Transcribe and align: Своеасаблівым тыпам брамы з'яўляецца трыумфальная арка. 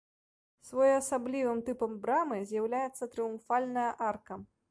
Своеасаблівым 0.67 1.59
тыпам 1.67 1.93
брамы 2.07 2.39
з'яўляецца 2.51 3.11
трыумфальная 3.17 3.87
арка. 4.09 4.43